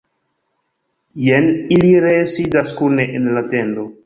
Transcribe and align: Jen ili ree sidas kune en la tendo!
Jen 1.25 1.51
ili 1.77 1.93
ree 2.07 2.25
sidas 2.33 2.73
kune 2.81 3.07
en 3.21 3.31
la 3.39 3.47
tendo! 3.55 3.89